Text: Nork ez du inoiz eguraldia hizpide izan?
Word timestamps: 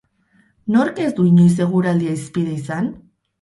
Nork 0.75 1.01
ez 1.07 1.09
du 1.19 1.25
inoiz 1.33 1.59
eguraldia 1.67 2.15
hizpide 2.17 2.57
izan? 2.63 2.91